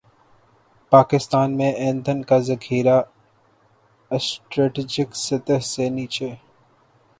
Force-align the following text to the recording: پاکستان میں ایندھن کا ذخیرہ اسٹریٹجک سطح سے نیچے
پاکستان 0.91 1.55
میں 1.57 1.71
ایندھن 1.73 2.23
کا 2.23 2.37
ذخیرہ 2.39 2.99
اسٹریٹجک 4.11 5.15
سطح 5.17 5.59
سے 5.65 5.89
نیچے 5.89 6.29